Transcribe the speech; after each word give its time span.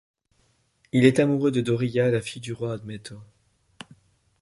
Il 0.93 1.05
est 1.05 1.19
amoureux 1.19 1.51
de 1.51 1.61
Dorilla, 1.61 2.09
la 2.09 2.21
fille 2.21 2.41
du 2.41 2.53
roi 2.53 2.73
Admeto. 2.73 3.21